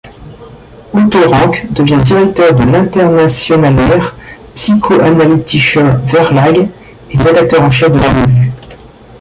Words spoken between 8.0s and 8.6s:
revue.